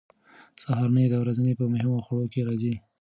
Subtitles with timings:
[0.61, 2.73] سهارنۍ د ورځې په مهمو خوړو کې راځي.